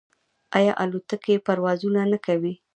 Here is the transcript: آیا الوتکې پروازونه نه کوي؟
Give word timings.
آیا 0.57 0.73
الوتکې 0.83 1.35
پروازونه 1.45 2.01
نه 2.11 2.17
کوي؟ 2.25 2.53